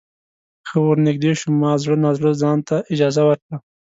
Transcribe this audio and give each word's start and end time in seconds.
ښه 0.67 0.77
ورنږدې 0.87 1.31
شوم 1.39 1.53
ما 1.61 1.71
زړه 1.81 1.95
نا 2.03 2.11
زړه 2.17 2.31
ځانته 2.41 2.75
اجازه 2.93 3.21
ورکړه. 3.25 3.57